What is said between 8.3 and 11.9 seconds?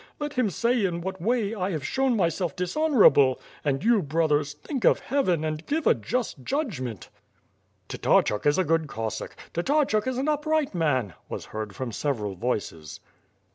is a good Cossack! Tatarchuk is an upright man!^^ was heard